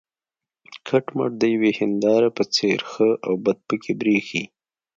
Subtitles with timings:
[0.87, 4.43] کټ مټ د یوې هینداره په څېر ښه او بد پکې برېښي.